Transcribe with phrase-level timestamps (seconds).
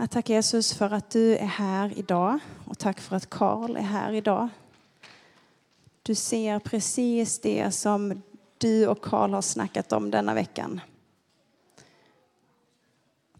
[0.00, 3.80] Jag tackar Jesus för att du är här idag och tack för att Karl är
[3.80, 4.48] här idag.
[6.02, 8.22] Du ser precis det som
[8.58, 10.80] du och Karl har snackat om denna veckan.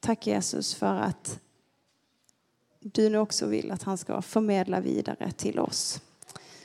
[0.00, 1.41] Tack Jesus för att
[2.80, 6.00] du nu också vill att han ska förmedla vidare till oss.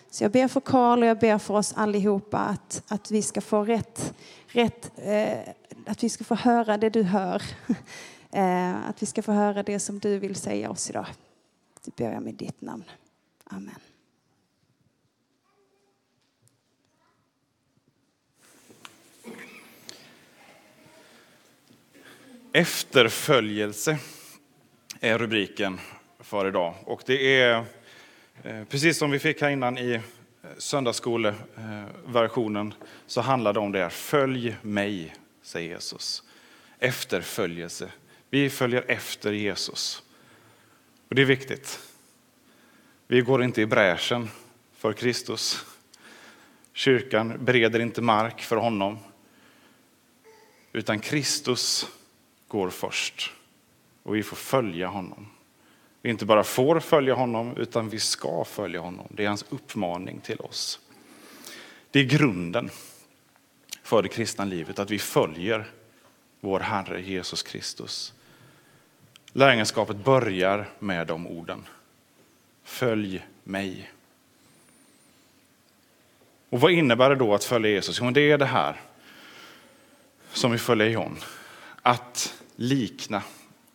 [0.10, 3.42] Så jag ber för Karl och jag ber för oss allihopa att, att vi ska
[3.42, 4.14] få rätt,
[4.48, 5.54] rätt eh,
[5.86, 7.44] att vi ska få höra det du hör.
[8.34, 11.06] Eh, att vi ska få höra det som du vill säga oss idag.
[11.86, 12.84] Det ber jag med ditt namn.
[13.44, 13.76] Amen.
[22.54, 23.98] Efterföljelse
[25.00, 25.80] är rubriken
[26.20, 26.76] för idag.
[26.86, 27.66] Och det är
[28.44, 30.02] eh, precis som vi fick här innan i
[30.58, 32.74] söndagsskoleversionen
[33.08, 33.90] så handlar det om det här.
[33.90, 36.24] Följ mig, säger Jesus.
[36.80, 37.92] Efterföljelse.
[38.34, 40.04] Vi följer efter Jesus.
[41.10, 41.80] Och det är viktigt.
[43.08, 44.30] Vi går inte i bräschen
[44.78, 45.66] för Kristus.
[46.74, 48.98] Kyrkan bereder inte mark för honom.
[50.72, 51.88] Utan Kristus
[52.48, 53.32] går först.
[54.04, 55.28] Och vi får följa honom.
[56.02, 59.08] Vi inte bara får följa honom, utan vi ska följa honom.
[59.10, 60.80] Det är hans uppmaning till oss.
[61.92, 62.70] Det är grunden
[63.84, 65.72] för det kristna livet, att vi följer
[66.40, 68.14] vår Herre Jesus Kristus.
[69.36, 71.66] Lärjungaskapet börjar med de orden.
[72.64, 73.92] Följ mig.
[76.50, 78.00] Och vad innebär det då att följa Jesus?
[78.02, 78.82] Jo, det är det här
[80.34, 81.18] som vi följer John.
[81.82, 83.24] Att likna,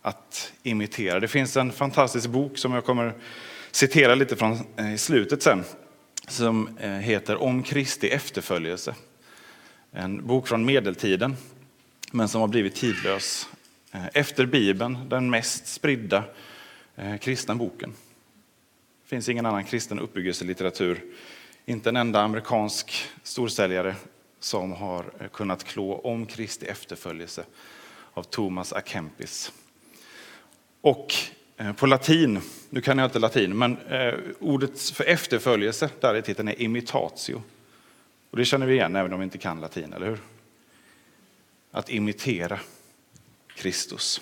[0.02, 1.20] att imitera.
[1.20, 3.14] Det finns en fantastisk bok som jag kommer
[3.70, 5.64] citera lite från eh, i slutet sen.
[6.28, 8.94] Som eh, heter Om Kristi efterföljelse.
[9.92, 11.36] En bok från medeltiden,
[12.12, 13.48] men som har blivit tidlös
[13.92, 16.24] Eh, efter Bibeln den mest spridda
[16.96, 17.90] eh, kristna boken.
[19.02, 21.04] Det finns ingen annan kristen uppbyggelselitteratur,
[21.66, 23.96] inte en enda amerikansk storsäljare
[24.40, 27.44] som har eh, kunnat klå om Kristi efterföljelse
[28.12, 28.80] av Thomas A.
[28.84, 29.52] Kempis.
[30.80, 31.14] Och
[31.76, 32.40] på latin,
[32.70, 33.76] nu kan jag inte latin, men
[34.38, 37.42] ordet för efterföljelse där i titeln är imitatio.
[38.30, 40.18] Och det känner vi igen även om vi inte kan latin, eller hur?
[41.70, 42.60] Att imitera.
[43.58, 44.20] Kristus.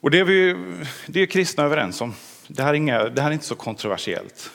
[0.00, 0.56] Och det är, vi,
[1.06, 2.14] det är kristna överens om.
[2.48, 4.50] Det här, är inga, det här är inte så kontroversiellt.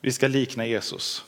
[0.00, 1.24] Vi ska likna Jesus.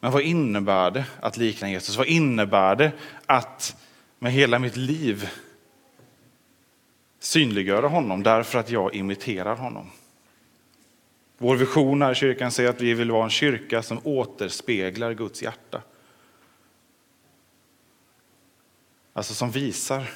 [0.00, 1.96] Men vad innebär det att likna Jesus?
[1.96, 2.92] Vad innebär det
[3.26, 3.76] att
[4.18, 5.28] med hela mitt liv
[7.20, 9.90] synliggöra honom därför att jag imiterar honom?
[11.38, 15.42] Vår vision här i kyrkan säger att vi vill vara en kyrka som återspeglar Guds
[15.42, 15.82] hjärta.
[19.12, 20.10] Alltså som visar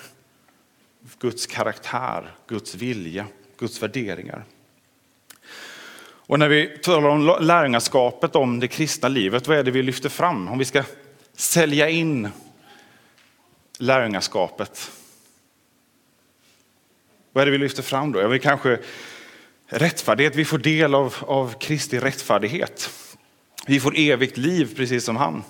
[1.19, 3.27] Guds karaktär, Guds vilja,
[3.59, 4.45] Guds värderingar.
[6.27, 10.09] Och när vi talar om lärjungaskapet, om det kristna livet, vad är det vi lyfter
[10.09, 10.49] fram?
[10.49, 10.83] Om vi ska
[11.33, 12.29] sälja in
[13.79, 14.91] lärjungaskapet.
[17.33, 18.21] Vad är det vi lyfter fram då?
[18.21, 18.79] Ja, vi kanske
[19.67, 22.91] rättfärdighet, vi får del av, av Kristi rättfärdighet.
[23.67, 25.43] Vi får evigt liv precis som han.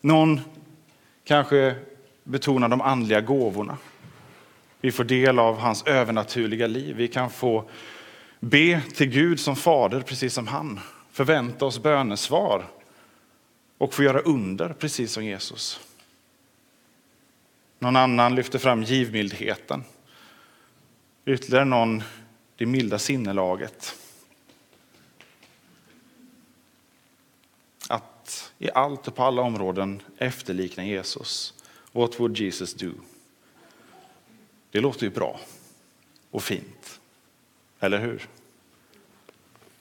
[0.00, 0.40] Någon
[1.24, 1.74] kanske
[2.24, 3.76] betona de andliga gåvorna.
[4.80, 6.96] Vi får del av hans övernaturliga liv.
[6.96, 7.70] Vi kan få
[8.40, 10.80] be till Gud som fader, precis som han.
[11.12, 12.64] Förvänta oss bönesvar
[13.78, 15.80] och få göra under, precis som Jesus.
[17.78, 19.84] Någon annan lyfter fram givmildheten.
[21.24, 22.02] Ytterligare någon
[22.56, 23.96] det milda sinnelaget.
[28.58, 31.54] I allt och på alla områden efterlikna Jesus.
[31.92, 32.90] What would Jesus do?
[34.70, 35.40] Det låter ju bra
[36.30, 37.00] och fint,
[37.80, 38.28] eller hur?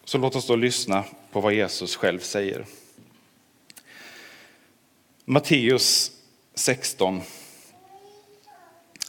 [0.05, 2.65] Så låt oss då lyssna på vad Jesus själv säger.
[5.25, 6.11] Matteus
[6.53, 7.21] 16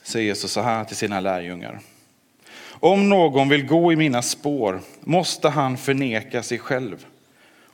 [0.03, 1.81] säger Jesus så här till sina lärjungar.
[2.69, 7.07] Om någon vill gå i mina spår måste han förneka sig själv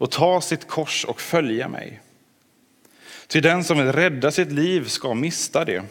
[0.01, 2.01] och ta sitt kors och följa mig.
[3.27, 5.83] Ty den som vill rädda sitt liv ska mista det.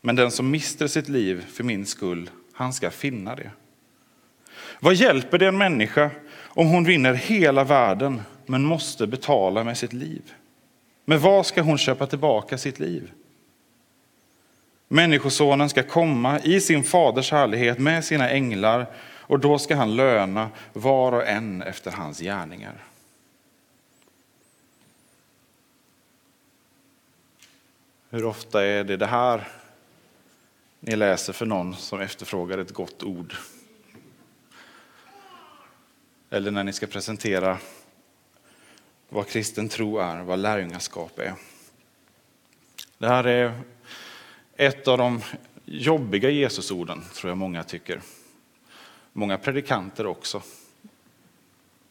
[0.00, 3.50] Men den som mister sitt liv för min skull, han ska finna det.
[4.80, 9.92] Vad hjälper det en människa om hon vinner hela världen men måste betala med sitt
[9.92, 10.22] liv?
[11.04, 13.12] Med vad ska hon köpa tillbaka sitt liv?
[14.88, 18.86] Människosonen ska komma i sin faders härlighet med sina änglar
[19.22, 22.84] och då ska han löna var och en efter hans gärningar.
[28.10, 29.48] Hur ofta är det det här
[30.80, 33.34] ni läser för någon som efterfrågar ett gott ord?
[36.30, 37.58] Eller när ni ska presentera
[39.08, 41.34] vad kristen tro är, vad lärjungaskap är.
[42.98, 43.60] Det här är
[44.56, 45.20] ett av de
[45.64, 48.00] jobbiga Jesusorden, tror jag många tycker.
[49.12, 50.42] Många predikanter också,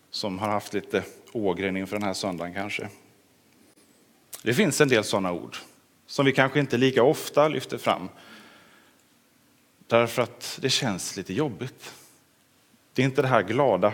[0.10, 2.90] som har haft lite ågren inför den här söndagen kanske.
[4.44, 5.58] Det finns en del sådana ord
[6.06, 8.10] som vi kanske inte lika ofta lyfter fram.
[9.88, 11.94] Därför att det känns lite jobbigt.
[12.94, 13.94] Det är inte det här glada,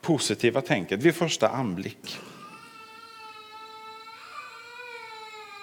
[0.00, 2.18] positiva tänket vid första anblick.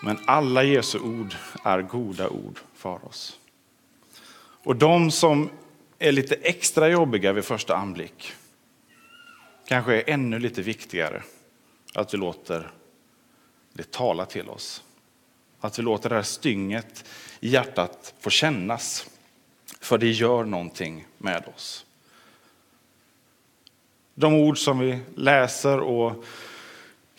[0.03, 3.39] Men alla Jesu ord är goda ord för oss.
[4.63, 5.49] Och de som
[5.99, 8.33] är lite extra jobbiga vid första anblick
[9.69, 11.23] kanske är ännu lite viktigare
[11.93, 12.71] att vi låter
[13.73, 14.83] det tala till oss.
[15.59, 17.05] Att vi låter det här stynget
[17.39, 19.09] i hjärtat få kännas.
[19.79, 21.85] För det gör någonting med oss.
[24.15, 26.23] De ord som vi läser och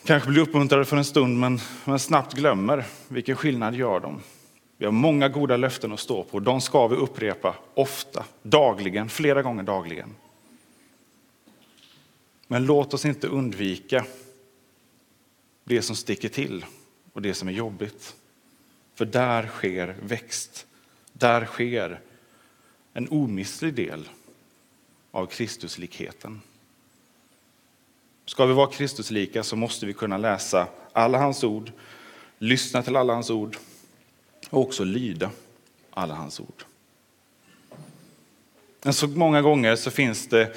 [0.04, 4.20] kanske blir uppmuntrade för en stund men, men snabbt glömmer, vilken skillnad gör de?
[4.80, 6.40] Vi har många goda löften att stå på.
[6.40, 10.14] De ska vi upprepa ofta, dagligen, flera gånger dagligen.
[12.46, 14.06] Men låt oss inte undvika
[15.64, 16.64] det som sticker till
[17.12, 18.16] och det som är jobbigt.
[18.94, 20.66] För där sker växt.
[21.12, 22.00] Där sker
[22.92, 24.08] en omistlig del
[25.10, 26.40] av Kristuslikheten.
[28.24, 31.72] Ska vi vara Kristuslika så måste vi kunna läsa alla hans ord,
[32.38, 33.56] lyssna till alla hans ord
[34.50, 35.30] och också lyda
[35.90, 36.64] alla hans ord.
[38.82, 40.56] Men så många gånger så finns det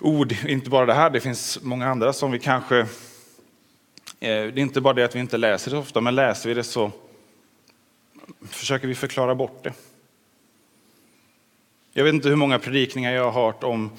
[0.00, 2.78] ord, inte bara det här, det finns många andra som vi kanske...
[2.78, 2.86] Eh,
[4.20, 6.64] det är inte bara det att vi inte läser det ofta, men läser vi det
[6.64, 6.90] så
[8.42, 9.72] försöker vi förklara bort det.
[11.92, 13.90] Jag vet inte hur många predikningar jag har hört om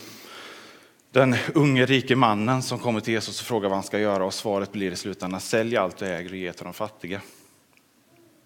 [1.11, 4.33] den unge rike mannen som kommer till Jesus och frågar vad han ska göra och
[4.33, 7.21] svaret blir i slutändan sälj allt du äger och ge till de fattiga.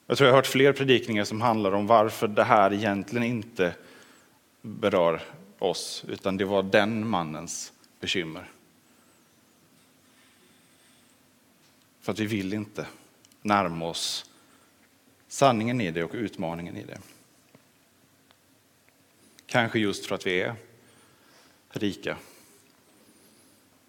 [0.09, 3.75] Jag tror jag har hört fler predikningar som handlar om varför det här egentligen inte
[4.61, 5.21] berör
[5.59, 8.51] oss, utan det var den mannens bekymmer.
[12.01, 12.87] För att vi vill inte
[13.41, 14.31] närma oss
[15.27, 16.99] sanningen i det och utmaningen i det.
[19.45, 20.55] Kanske just för att vi är
[21.69, 22.17] rika,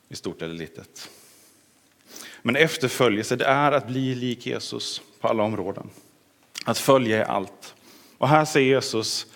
[0.09, 1.11] i stort eller litet.
[2.43, 5.91] Men efterföljelse det är att bli lik Jesus på alla områden.
[6.69, 7.75] Att följa är allt.
[8.19, 9.27] Och här säger Jesus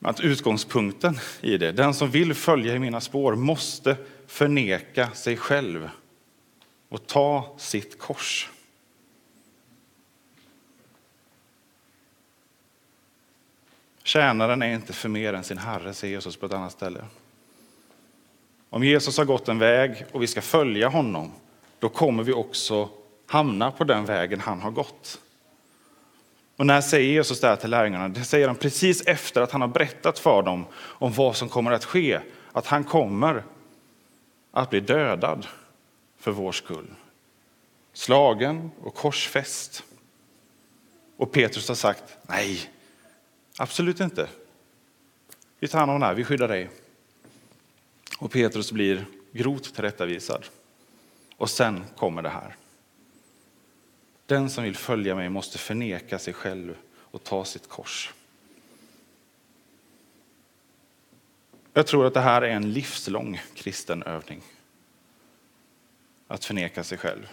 [0.00, 3.96] att utgångspunkten i det, den som vill följa i mina spår måste
[4.26, 5.90] förneka sig själv
[6.88, 8.50] och ta sitt kors.
[14.02, 17.04] Tjänaren är inte för mer än sin herre, säger Jesus på ett annat ställe.
[18.70, 21.32] Om Jesus har gått en väg och vi ska följa honom,
[21.78, 22.88] då kommer vi också
[23.26, 25.20] hamna på den vägen han har gått.
[26.60, 28.08] Och när säger Jesus det här till lärjungarna?
[28.08, 31.70] Det säger han precis efter att han har berättat för dem om vad som kommer
[31.70, 32.20] att ske.
[32.52, 33.44] Att han kommer
[34.50, 35.46] att bli dödad
[36.18, 36.86] för vår skull.
[37.92, 39.84] Slagen och korsfäst.
[41.16, 42.70] Och Petrus har sagt, nej,
[43.58, 44.28] absolut inte.
[45.58, 46.70] Vi tar hand om det här, vi skyddar dig.
[48.18, 50.44] Och Petrus blir grovt tillrättavisad.
[51.36, 52.56] Och sen kommer det här.
[54.30, 58.12] Den som vill följa mig måste förneka sig själv och ta sitt kors.
[61.72, 64.40] Jag tror att det här är en livslång kristen övning.
[66.26, 67.28] Att förneka sig själv.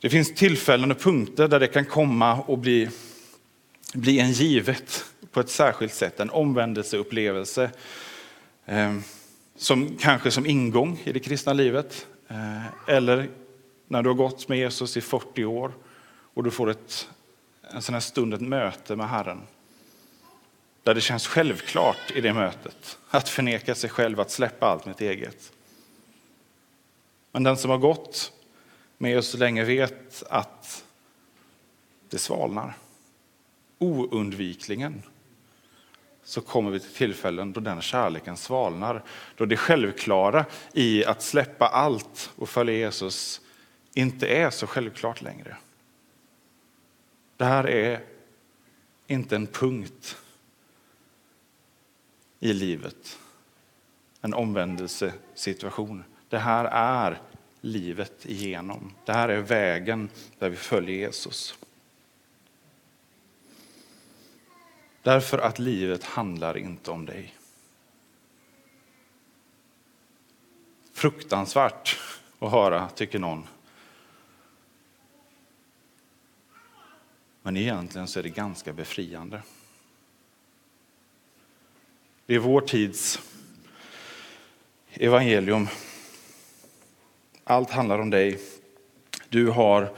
[0.00, 2.88] Det finns tillfällen och punkter där det kan komma och bli,
[3.94, 7.70] bli en givet på ett särskilt sätt, en omvändelseupplevelse.
[8.66, 8.96] Eh,
[9.56, 12.06] som, kanske som ingång i det kristna livet.
[12.28, 13.28] Eh, eller
[13.92, 15.72] när du har gått med Jesus i 40 år
[16.34, 17.08] och du får ett,
[17.62, 19.42] en sån här stund, ett möte med Herren.
[20.82, 25.00] Där det känns självklart i det mötet att förneka sig själv, att släppa allt mitt
[25.00, 25.52] eget.
[27.32, 28.32] Men den som har gått
[28.98, 30.84] med oss så länge vet att
[32.10, 32.76] det svalnar.
[33.78, 35.02] Oundvikligen
[36.24, 39.02] så kommer vi till tillfällen då den kärleken svalnar.
[39.36, 43.41] Då det självklara i att släppa allt och följa Jesus
[43.94, 45.56] inte är så självklart längre.
[47.36, 48.04] Det här är
[49.06, 50.16] inte en punkt
[52.40, 53.18] i livet,
[54.20, 56.04] en omvändelsesituation.
[56.28, 57.20] Det här är
[57.60, 58.94] livet igenom.
[59.04, 61.58] Det här är vägen där vi följer Jesus.
[65.02, 67.34] Därför att livet handlar inte om dig.
[70.92, 72.00] Fruktansvärt
[72.38, 73.46] att höra, tycker någon.
[77.42, 79.42] Men egentligen så är det ganska befriande.
[82.26, 83.20] Det är vår tids
[84.94, 85.68] evangelium.
[87.44, 88.40] Allt handlar om dig.
[89.28, 89.96] Du har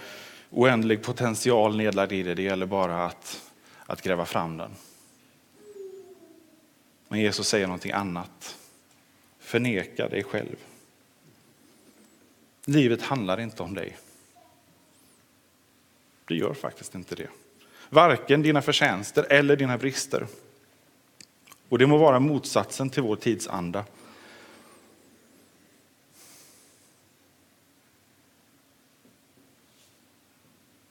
[0.50, 2.34] oändlig potential nedlagd i dig.
[2.34, 3.50] Det gäller bara att,
[3.86, 4.70] att gräva fram den.
[7.08, 8.56] Men Jesus säger någonting annat.
[9.38, 10.56] Förneka dig själv.
[12.64, 13.96] Livet handlar inte om dig.
[16.24, 17.28] Det gör faktiskt inte det.
[17.90, 20.26] Varken dina förtjänster eller dina brister.
[21.68, 23.84] Och det må vara motsatsen till vår tidsanda.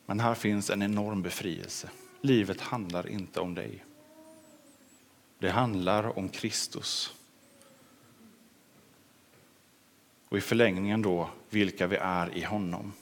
[0.06, 1.90] Men här finns en enorm befrielse.
[2.22, 3.84] Livet handlar inte om dig.
[5.40, 7.14] Det handlar om Kristus.
[10.30, 12.94] Och i förlängningen då vilka vi är i honom.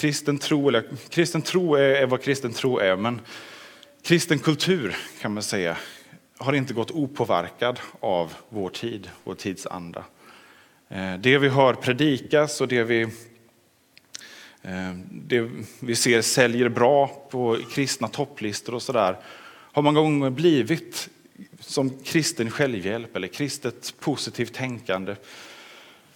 [0.00, 3.20] Kristen tro, eller, kristen tro är, är vad kristen tro är, men
[4.02, 5.76] kristen kultur kan man säga
[6.38, 10.04] har inte gått opåverkad av vår tid, vår tidsanda.
[10.88, 13.02] Eh, det vi hör predikas och det vi,
[14.62, 19.16] eh, det vi ser säljer bra på kristna topplistor och sådär
[19.72, 21.08] har många gånger blivit
[21.60, 25.16] som kristen självhjälp eller kristet positivt tänkande,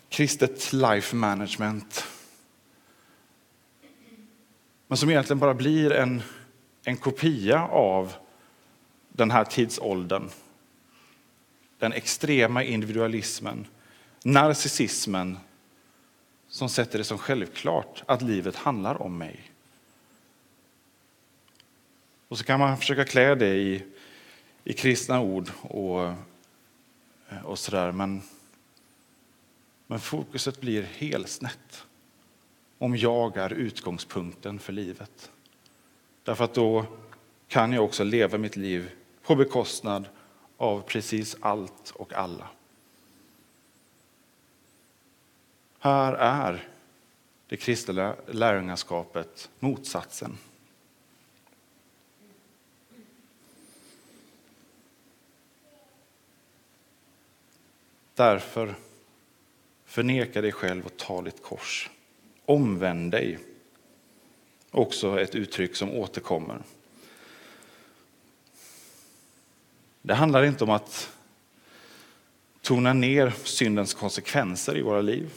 [0.09, 2.05] kristet life management.
[4.87, 6.23] Men som egentligen bara blir en,
[6.85, 8.13] en kopia av
[9.09, 10.31] den här tidsåldern.
[11.79, 13.67] Den extrema individualismen,
[14.25, 15.39] narcissismen
[16.49, 19.51] som sätter det som självklart att livet handlar om mig.
[22.29, 23.83] Och så kan man försöka klä det i,
[24.65, 26.13] i kristna ord och,
[27.45, 28.23] och sådär, men,
[29.87, 31.85] men fokuset blir helt snett
[32.85, 35.31] om jag är utgångspunkten för livet.
[36.23, 36.87] Därför att då
[37.49, 38.91] kan jag också leva mitt liv
[39.23, 40.09] på bekostnad
[40.57, 42.49] av precis allt och alla.
[45.79, 46.69] Här är
[47.47, 50.39] det kristna lärjungaskapet motsatsen.
[58.15, 58.75] Därför
[59.85, 61.91] förneka dig själv och ta ditt kors.
[62.47, 63.39] Omvänd dig.
[64.71, 66.63] Också ett uttryck som återkommer.
[70.03, 71.13] Det handlar inte om att
[72.61, 75.31] tona ner syndens konsekvenser i våra liv.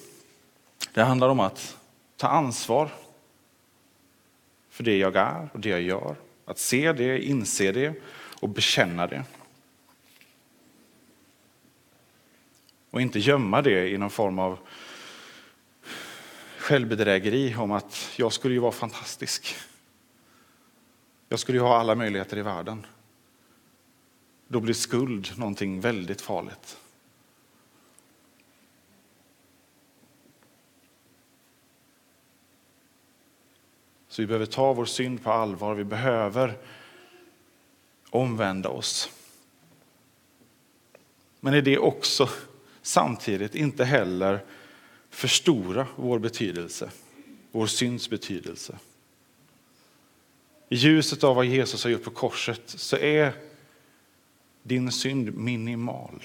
[0.94, 1.78] Det handlar om att
[2.16, 2.90] ta ansvar
[4.70, 6.16] för det jag är och det jag gör.
[6.46, 7.94] Att se det, inse det
[8.40, 9.24] och bekänna det.
[12.90, 14.60] Och inte gömma det i någon form av
[16.68, 19.56] självbedrägeri om att jag skulle ju vara fantastisk.
[21.30, 22.86] Jag skulle ju ha alla möjligheter i världen.
[24.48, 26.78] Då blir skuld någonting väldigt farligt.
[34.08, 35.76] Så vi behöver ta vår synd på allvar.
[35.76, 36.58] Vi behöver
[38.10, 39.10] omvända oss.
[41.40, 42.30] Men är det också
[42.82, 44.46] samtidigt inte heller
[45.18, 46.92] förstora vår betydelse,
[47.52, 48.78] vår synds betydelse.
[50.70, 53.34] I ljuset av vad Jesus har gjort på korset så är
[54.64, 56.24] din synd minimal.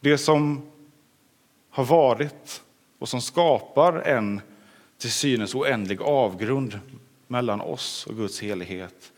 [0.00, 0.70] Det som
[1.70, 2.62] har varit
[2.98, 4.40] och som skapar en
[4.98, 6.80] till synes oändlig avgrund
[7.26, 9.12] mellan oss och Guds helighet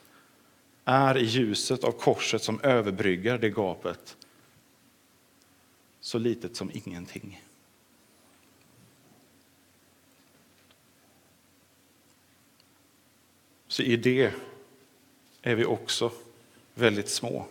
[0.84, 4.16] är i ljuset av korset som överbryggar det gapet
[6.10, 7.42] så litet som ingenting.
[13.68, 14.32] Så i det
[15.42, 16.12] är vi också
[16.74, 17.46] väldigt små.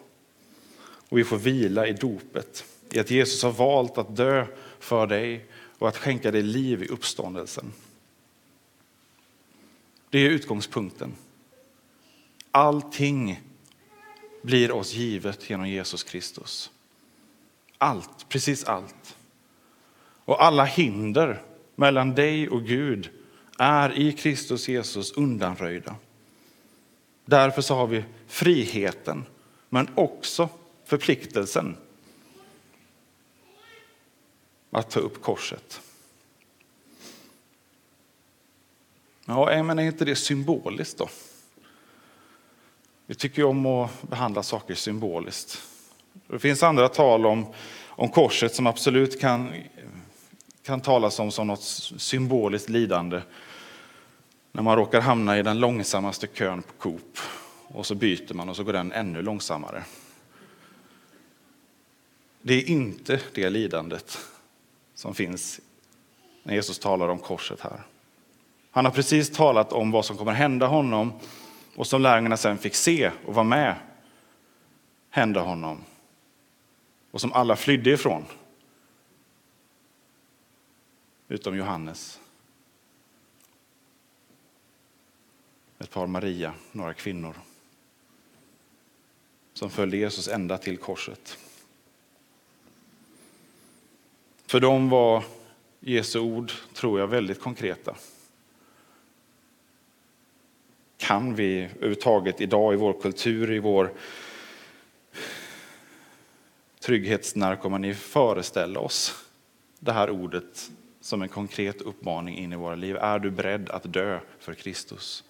[0.82, 2.66] Och vi får vila i dopet.
[2.92, 4.48] i att Jesus har valt att dö
[4.80, 5.46] för dig
[5.78, 7.74] och att skänka dig liv i uppståndelsen.
[10.10, 11.14] Det är utgångspunkten.
[12.52, 13.42] Allting
[14.42, 16.72] blir oss givet genom Jesus Kristus.
[17.82, 19.16] Allt, precis allt.
[20.26, 21.42] Och alla hinder
[21.76, 23.10] mellan dig och Gud
[23.58, 25.96] är i Kristus Jesus undanröjda.
[27.26, 29.26] Därför så har vi friheten,
[29.70, 30.50] men också
[30.86, 31.78] förpliktelsen
[34.72, 35.82] att ta upp korset.
[39.26, 41.10] Ja, men är inte det symboliskt då?
[43.06, 45.62] Vi tycker ju om att behandla saker symboliskt.
[46.28, 47.54] Det finns andra tal om,
[47.88, 49.54] om korset som absolut kan,
[50.64, 51.64] kan talas om som något
[51.98, 53.22] symboliskt lidande.
[54.52, 57.18] När man råkar hamna i den långsammaste kön på Coop
[57.68, 59.84] och så byter man och så går den ännu långsammare.
[62.42, 64.18] Det är inte det lidandet
[64.96, 65.60] som finns
[66.44, 67.82] när Jesus talar om korset här.
[68.72, 71.14] Han har precis talat om vad som kommer hända honom
[71.76, 73.76] och som lärjungarna sen fick se och vara med
[75.10, 75.84] hända honom
[77.12, 78.26] och som alla flydde ifrån.
[81.28, 82.20] Utom Johannes.
[85.80, 87.36] Ett par Maria, några kvinnor
[89.54, 91.38] som följde Jesus ända till korset.
[94.46, 95.24] För dem var
[95.80, 97.96] Jesu ord, tror jag, väldigt konkreta.
[100.98, 103.92] Kan vi överhuvudtaget idag i vår kultur, i vår
[106.90, 109.26] trygghetsnarkomani föreställa oss
[109.80, 112.98] det här ordet som en konkret uppmaning in i våra liv?
[112.98, 115.24] Är du beredd att dö för Kristus?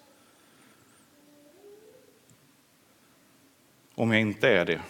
[3.94, 4.80] Om jag inte är det,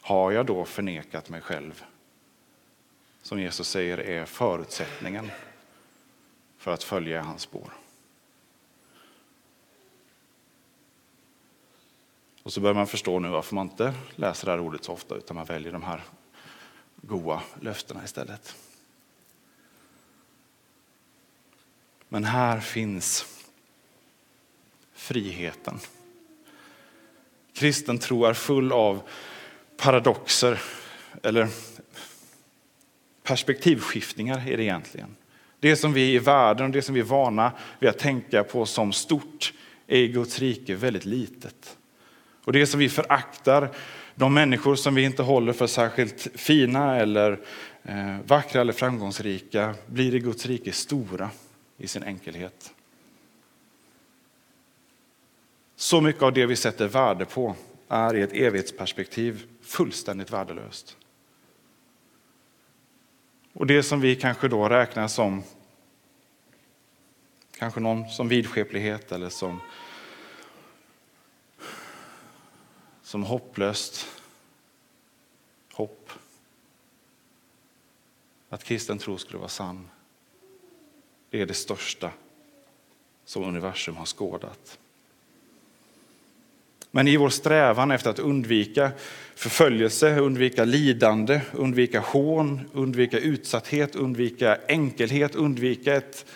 [0.00, 1.84] har jag då förnekat mig själv?
[3.22, 5.30] Som Jesus säger är förutsättningen
[6.58, 7.79] för att följa hans spår.
[12.42, 15.14] Och så börjar man förstå nu varför man inte läser det här ordet så ofta
[15.14, 16.02] utan man väljer de här
[16.96, 18.56] goa löftena istället.
[22.08, 23.26] Men här finns
[24.92, 25.78] friheten.
[27.52, 29.02] Kristen tro är full av
[29.76, 30.60] paradoxer,
[31.22, 31.48] eller
[33.22, 35.16] perspektivskiftningar är det egentligen.
[35.60, 38.66] Det som vi i världen och det som vi är vana vid att tänka på
[38.66, 39.52] som stort
[39.86, 41.76] är i Guds rike väldigt litet.
[42.44, 43.70] Och det som vi föraktar,
[44.14, 47.40] de människor som vi inte håller för särskilt fina eller
[47.82, 51.30] eh, vackra eller framgångsrika, blir i Guds rike stora
[51.76, 52.72] i sin enkelhet.
[55.76, 57.56] Så mycket av det vi sätter värde på
[57.88, 60.96] är i ett evighetsperspektiv fullständigt värdelöst.
[63.52, 65.42] Och det som vi kanske då räknar som
[67.58, 69.60] kanske någon som vidskeplighet eller som
[73.10, 74.06] som hopplöst
[75.72, 76.10] hopp.
[78.48, 79.88] Att kristen tro skulle vara sann.
[81.30, 82.10] Det är det största
[83.24, 84.78] som universum har skådat.
[86.90, 88.92] Men i vår strävan efter att undvika
[89.34, 96.26] förföljelse, undvika lidande, undvika hån, undvika utsatthet, undvika enkelhet, undvika ett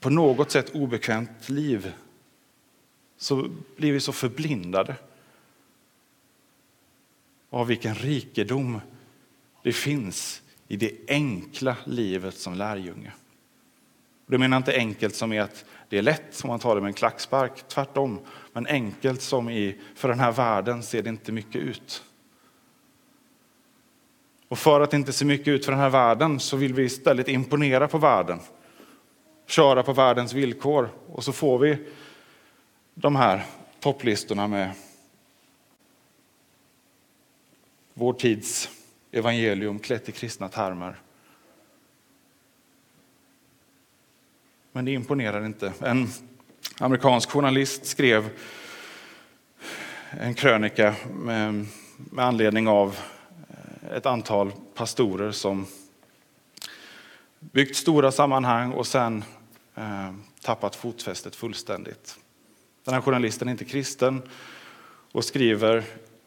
[0.00, 1.92] på något sätt obekvämt liv
[3.16, 4.96] så blir vi så förblindade
[7.54, 8.80] av vilken rikedom
[9.62, 13.12] det finns i det enkla livet som lärjunge.
[14.26, 16.88] Det menar inte enkelt som är att det är lätt om man tar det med
[16.88, 18.20] en klackspark, tvärtom.
[18.52, 22.02] Men enkelt som i, för den här världen ser det inte mycket ut.
[24.48, 26.82] Och för att det inte ser mycket ut för den här världen så vill vi
[26.82, 28.38] istället imponera på världen.
[29.46, 31.78] Köra på världens villkor och så får vi
[32.94, 33.44] de här
[33.80, 34.70] topplistorna med
[37.94, 38.68] vår tids
[39.12, 40.96] evangelium klätt i kristna termer.
[44.72, 45.72] Men det imponerar inte.
[45.80, 46.08] En
[46.78, 48.30] amerikansk journalist skrev
[50.10, 52.98] en krönika med, med anledning av
[53.48, 55.66] eh, ett antal pastorer som
[57.40, 59.24] byggt stora sammanhang och sen
[59.74, 62.18] eh, tappat fotfästet fullständigt.
[62.84, 64.22] Den här journalisten är inte kristen
[65.12, 65.84] och skriver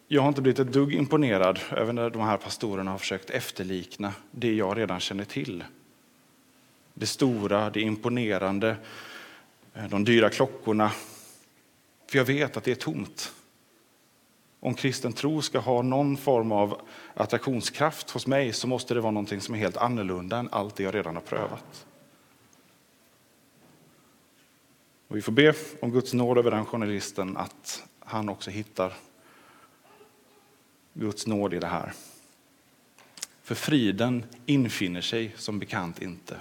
[0.08, 4.14] jag har inte blivit ett dugg imponerad över när de här pastorerna har försökt efterlikna
[4.32, 5.64] det jag redan känner till.
[6.94, 8.76] Det stora, det imponerande,
[9.74, 10.92] eh, de dyra klockorna.
[12.08, 13.34] För jag vet att det är tomt
[14.60, 16.82] om kristen tro ska ha någon form av
[17.14, 20.84] attraktionskraft hos mig så måste det vara någonting som är helt annorlunda än allt det
[20.84, 21.86] jag redan har prövat.
[25.08, 28.94] Och vi får be om Guds nåd över den journalisten att han också hittar
[31.00, 31.94] Guds nåd i det här.
[33.44, 36.40] För friden infinner sig som bekant inte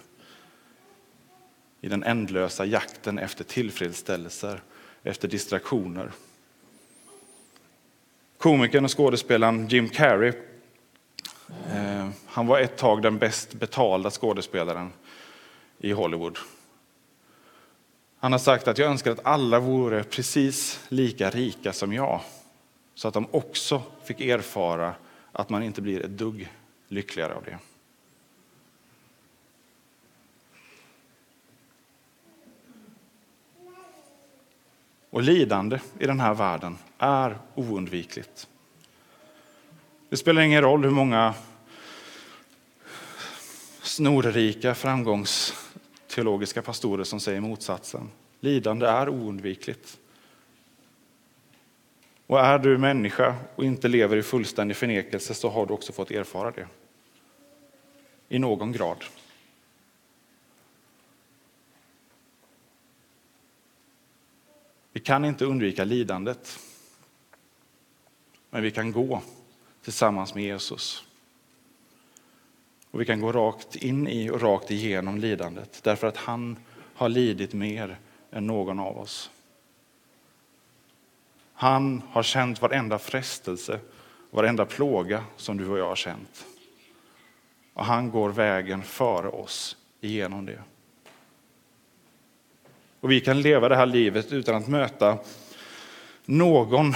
[1.81, 4.63] i den ändlösa jakten efter tillfredsställelser,
[5.03, 6.13] efter distraktioner.
[8.39, 10.33] Komikern och skådespelaren Jim Carrey,
[11.73, 14.93] eh, han var ett tag den bäst betalda skådespelaren
[15.79, 16.39] i Hollywood.
[18.19, 22.21] Han har sagt att jag önskar att alla vore precis lika rika som jag,
[22.97, 24.95] så att de också fick erfara
[25.33, 26.49] att man inte blir ett dugg
[26.89, 27.59] lyckligare av det.
[35.11, 38.49] Och lidande i den här världen är oundvikligt.
[40.09, 41.35] Det spelar ingen roll hur många
[43.83, 48.11] snorrika framgångsteologiska pastorer som säger motsatsen.
[48.41, 49.99] Lidande är oundvikligt.
[52.27, 56.11] Och är du människa och inte lever i fullständig förnekelse så har du också fått
[56.11, 56.69] erfara det.
[58.29, 59.05] I någon grad.
[64.93, 66.59] Vi kan inte undvika lidandet.
[68.51, 69.23] Men vi kan gå
[69.83, 71.05] tillsammans med Jesus.
[72.91, 76.57] Och vi kan gå rakt in i och rakt igenom lidandet därför att han
[76.95, 77.99] har lidit mer
[78.31, 79.31] än någon av oss.
[81.59, 83.81] Han har känt varenda frestelse,
[84.31, 86.47] varenda plåga som du och jag har känt.
[87.75, 90.63] Och han går vägen före oss igenom det.
[93.01, 95.19] Och vi kan leva det här livet utan att möta
[96.25, 96.95] någon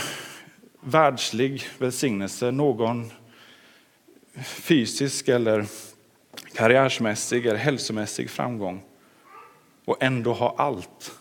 [0.81, 3.13] världslig välsignelse, någon
[4.45, 5.67] fysisk eller
[6.55, 8.83] karriärsmässig eller hälsomässig framgång
[9.85, 11.19] och ändå ha allt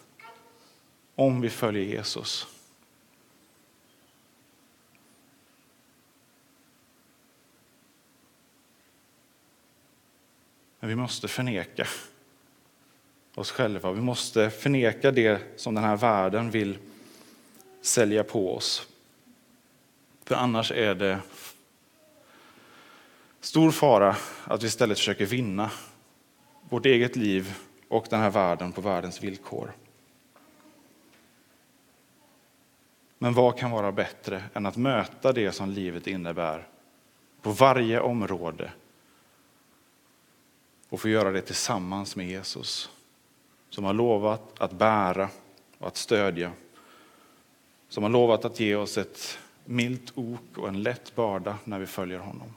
[1.16, 2.48] om vi följer Jesus.
[10.80, 11.88] Men vi måste förneka
[13.36, 13.92] oss själva.
[13.92, 16.78] Vi måste förneka det som den här världen vill
[17.82, 18.88] sälja på oss.
[20.24, 21.20] För annars är det
[23.40, 25.72] stor fara att vi istället försöker vinna
[26.70, 27.56] vårt eget liv
[27.88, 29.72] och den här världen på världens villkor.
[33.18, 36.68] Men vad kan vara bättre än att möta det som livet innebär
[37.42, 38.72] på varje område
[40.90, 42.90] och få göra det tillsammans med Jesus
[43.70, 45.30] som har lovat att bära
[45.78, 46.52] och att stödja.
[47.90, 51.86] Som har lovat att ge oss ett milt ok och en lätt börda när vi
[51.86, 52.54] följer honom.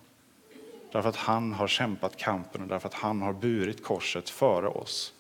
[0.93, 5.15] Därför att han har kämpat kampen och därför att han har burit korset före oss.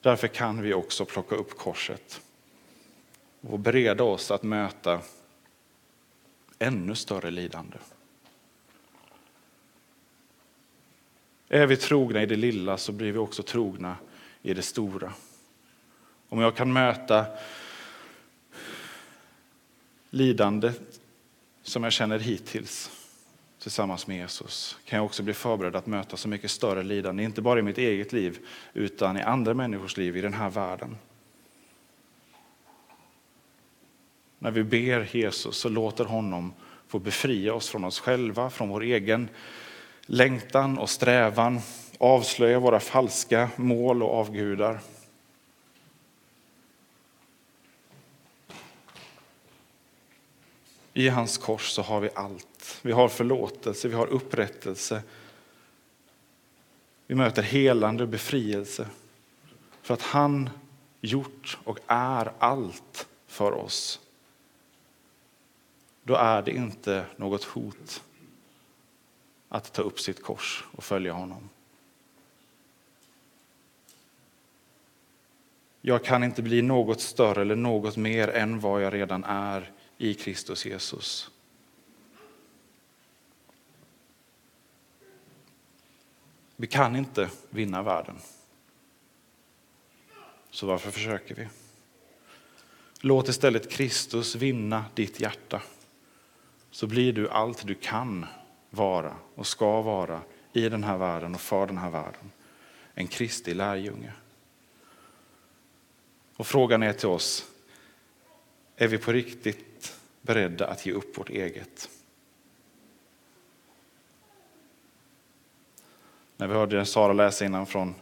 [0.00, 2.20] Därför kan vi också plocka upp korset
[3.40, 5.00] och bereda oss att möta
[6.58, 7.76] ännu större lidande.
[11.48, 13.96] Är vi trogna i det lilla så blir vi också trogna
[14.42, 15.12] i det stora.
[16.28, 17.26] Om jag kan möta
[20.10, 21.00] lidandet
[21.62, 22.90] som jag känner hittills
[23.58, 27.42] tillsammans med Jesus kan jag också bli förberedd att möta så mycket större lidande, inte
[27.42, 28.38] bara i mitt eget liv
[28.74, 30.96] utan i andra människors liv i den här världen.
[34.38, 36.52] När vi ber Jesus så låter honom
[36.88, 39.28] få befria oss från oss själva, från vår egen
[40.10, 41.60] längtan och strävan,
[41.98, 44.80] avslöja våra falska mål och avgudar.
[50.92, 52.78] I hans kors så har vi allt.
[52.82, 55.02] Vi har förlåtelse, vi har upprättelse.
[57.06, 58.88] Vi möter helande och befrielse.
[59.82, 60.50] För att han
[61.00, 64.00] gjort och är allt för oss.
[66.02, 68.02] Då är det inte något hot
[69.48, 71.48] att ta upp sitt kors och följa honom.
[75.80, 80.14] Jag kan inte bli något större eller något mer än vad jag redan är i
[80.14, 81.30] Kristus Jesus.
[86.56, 88.16] Vi kan inte vinna världen.
[90.50, 91.48] Så varför försöker vi?
[93.00, 95.62] Låt istället Kristus vinna ditt hjärta.
[96.70, 98.26] Så blir du allt du kan
[98.70, 100.20] vara och ska vara
[100.52, 102.32] i den här världen och för den här världen.
[102.94, 104.12] En Kristi lärjunge.
[106.36, 107.50] Och frågan är till oss,
[108.76, 111.90] är vi på riktigt beredda att ge upp vårt eget.
[116.36, 117.94] När vi hörde Sara läsa innan från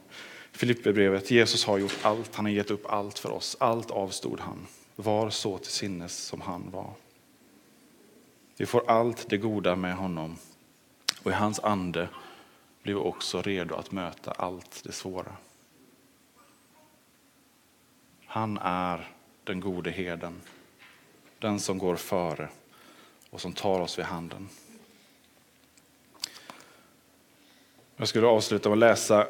[0.52, 1.30] Filipperbrevet.
[1.30, 3.56] Jesus har gjort allt, han har gett upp allt för oss.
[3.60, 4.66] Allt avstod han.
[4.96, 6.90] Var så till sinnes som han var.
[8.56, 10.36] Vi får allt det goda med honom
[11.26, 12.08] och i hans ande
[12.82, 15.36] blir vi också redo att möta allt det svåra.
[18.26, 19.12] Han är
[19.44, 20.40] den gode herden,
[21.38, 22.48] den som går före
[23.30, 24.48] och som tar oss vid handen.
[27.96, 29.28] Jag skulle avsluta med att läsa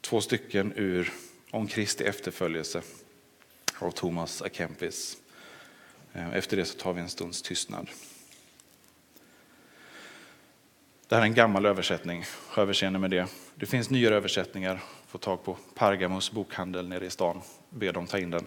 [0.00, 1.12] två stycken ur
[1.50, 2.82] Om Kristi efterföljelse
[3.78, 4.48] av Thomas A.
[4.52, 5.16] Kempis.
[6.12, 7.88] Efter det så tar vi en stunds tystnad.
[11.08, 12.24] Det här är en gammal översättning,
[12.56, 13.26] överseende med det.
[13.54, 17.40] Det finns nyare översättningar, få tag på Pargamos bokhandel nere i stan,
[17.70, 18.46] be dem ta in den.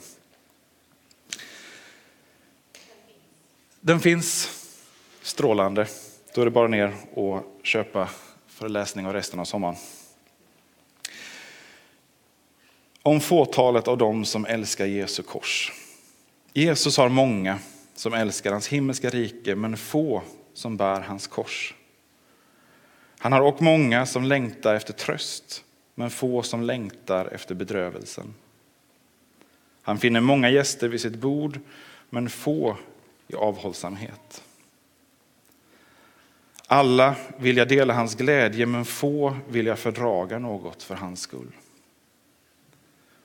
[3.80, 4.50] Den finns
[5.22, 5.88] strålande,
[6.36, 8.10] då är det bara ner och köpa
[8.48, 9.76] för läsning av resten av sommaren.
[13.04, 15.74] Om fåtalet av dem som älskar Jesu kors.
[16.54, 17.60] Jesus har många
[17.96, 20.22] som älskar hans himmelska rike, men få
[20.54, 21.74] som bär hans kors.
[23.22, 25.64] Han har också många som längtar efter tröst,
[25.96, 28.34] men få som längtar efter bedrövelsen.
[29.82, 31.60] Han finner många gäster vid sitt bord,
[32.10, 32.78] men få
[33.28, 34.44] i avhållsamhet.
[36.68, 41.52] Alla vill jag dela hans glädje, men få vill jag fördraga något för hans skull.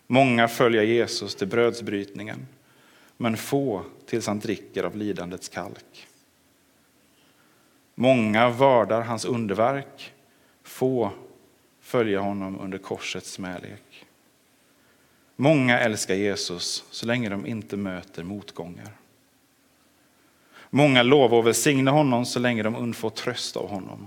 [0.07, 2.47] Många följer Jesus till brödsbrytningen,
[3.17, 6.07] men få tills han dricker av lidandets kalk.
[7.95, 10.13] Många vördar hans underverk,
[10.63, 11.11] få
[11.81, 14.07] följer honom under korsets smälek.
[15.37, 18.91] Många älskar Jesus så länge de inte möter motgångar.
[20.71, 24.07] Många lovar och välsigna honom så länge de undfår tröst av honom.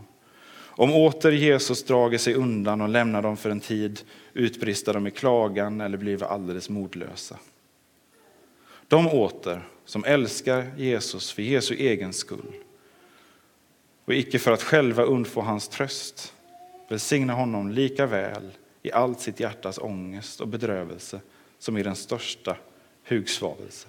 [0.80, 4.02] Om åter Jesus drager sig undan och lämnar dem för en tid
[4.34, 7.38] utbrister de i klagan eller blir alldeles modlösa.
[8.88, 12.54] De åter som älskar Jesus för Jesu egen skull
[14.08, 16.34] och icke för att själva undfå hans tröst
[16.90, 21.22] välsigna honom lika väl i allt sitt hjärtas ångest och bedrövelse
[21.60, 22.58] som i den största
[23.04, 23.88] hugsvavelse.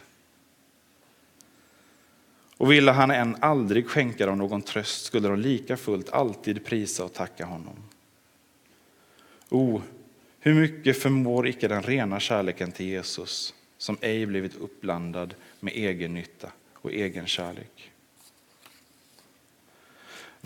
[2.57, 7.05] Och ville han än aldrig skänka dem någon tröst skulle de lika fullt alltid prisa
[7.05, 7.77] och tacka honom.
[9.49, 9.83] O,
[10.41, 16.15] hur mycket förmår icke den rena kärleken till Jesus som ej blivit uppblandad med egen
[16.15, 17.93] nytta och egen kärlek.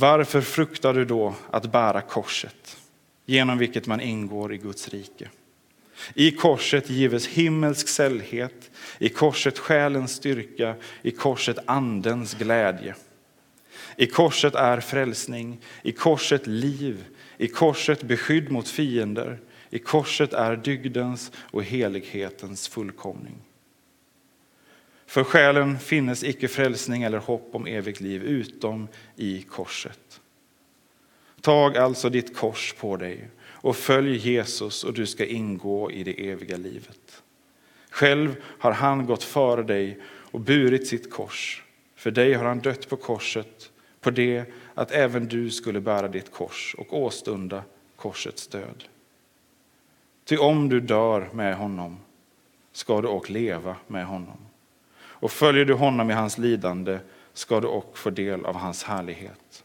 [0.03, 2.77] Varför fruktar du då att bära korset
[3.27, 5.29] genom vilket man ingår i Guds rike?
[6.15, 12.95] I korset gives himmelsk sällhet, i korset själens styrka, i korset andens glädje.
[13.97, 17.05] I korset är frälsning, i korset liv,
[17.39, 19.39] i korset beskydd mot fiender,
[19.71, 23.39] i korset är dygdens och helighetens fullkomning.
[25.13, 30.21] För själen finnes icke frälsning eller hopp om evigt liv utom i korset.
[31.41, 36.31] Tag alltså ditt kors på dig och följ Jesus och du ska ingå i det
[36.31, 37.23] eviga livet.
[37.91, 41.65] Själv har han gått före dig och burit sitt kors.
[41.95, 43.71] För dig har han dött på korset
[44.01, 44.45] på det
[44.75, 47.63] att även du skulle bära ditt kors och åstunda
[47.97, 48.85] korsets död.
[50.25, 51.97] Ty om du dör med honom
[52.73, 54.39] ska du och leva med honom.
[55.23, 56.99] Och följer du honom i hans lidande
[57.33, 59.65] ska du också få del av hans härlighet.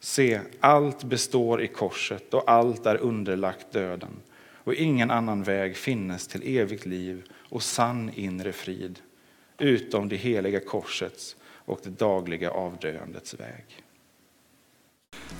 [0.00, 4.10] Se, allt består i korset och allt är underlagt döden
[4.54, 8.98] och ingen annan väg finnes till evigt liv och sann inre frid
[9.58, 13.64] utom det heliga korsets och det dagliga avdöendets väg.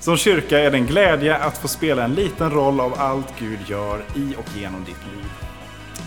[0.01, 3.59] Som kyrka är det en glädje att få spela en liten roll av allt Gud
[3.69, 5.50] gör i och genom ditt liv.